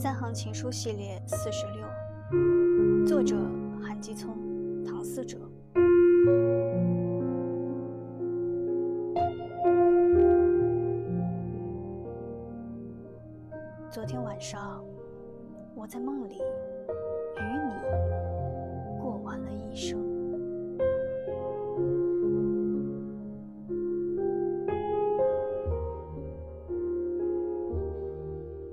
[0.00, 3.34] 三行情书系列四十六作者
[3.82, 4.38] 韩吉聪
[4.84, 5.36] 唐思哲。
[13.90, 14.80] 昨天晚上
[15.74, 20.07] 我在梦里与你过完了一生。